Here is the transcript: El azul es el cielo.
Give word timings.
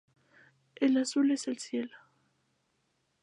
El 0.77 0.97
azul 0.97 1.29
es 1.29 1.47
el 1.47 1.59
cielo. 1.59 1.95